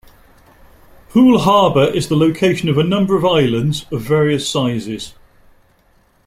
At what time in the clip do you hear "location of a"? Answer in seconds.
2.17-2.83